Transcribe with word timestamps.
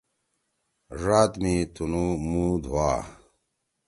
ڙاد 1.01 1.31
می 1.41 1.55
تُنُو 1.73 2.05
مُو 2.29 2.43
دُھوا۔ 2.63 2.91